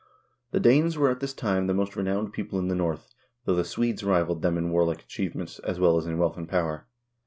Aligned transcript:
1 0.49 0.49
The 0.49 0.59
Danes 0.59 0.97
were 0.97 1.11
at 1.11 1.19
this 1.19 1.31
time 1.31 1.67
the 1.67 1.75
most 1.75 1.95
renowned 1.95 2.33
people 2.33 2.57
in 2.57 2.69
the 2.69 2.73
North, 2.75 3.07
though 3.45 3.53
the 3.53 3.63
Swedes 3.63 4.03
rivaled 4.03 4.41
them 4.41 4.57
in 4.57 4.71
warlike 4.71 5.03
achievements, 5.03 5.59
as 5.59 5.79
well 5.79 5.95
as 5.95 6.07
in 6.07 6.17
wealth 6.17 6.37
and 6.37 6.49
power. 6.49 6.87